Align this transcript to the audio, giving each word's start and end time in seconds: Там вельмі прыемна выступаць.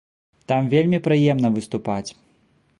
Там 0.51 0.71
вельмі 0.71 1.01
прыемна 1.09 1.53
выступаць. 1.61 2.09